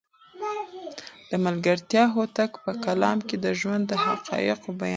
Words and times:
د 1.29 1.31
ملکیار 1.45 2.07
هوتک 2.15 2.51
په 2.63 2.71
کلام 2.85 3.17
کې 3.27 3.35
د 3.45 3.47
ژوند 3.59 3.83
د 3.87 3.93
حقایقو 4.05 4.69
بیان 4.71 4.79
شوی 4.79 4.87
دی. 4.87 4.89